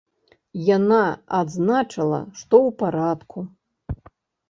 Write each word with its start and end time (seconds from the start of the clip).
Яна 0.77 1.01
адзначыла, 1.41 2.25
што 2.43 2.53
ў 2.67 2.77
парадку. 2.83 3.49